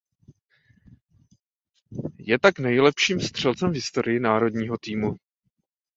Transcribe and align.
Je 2.17 2.39
tak 2.39 2.59
nejlepším 2.59 3.19
střelcem 3.21 3.71
v 3.71 3.75
historii 3.75 4.19
národního 4.19 4.77
týmu. 4.77 5.15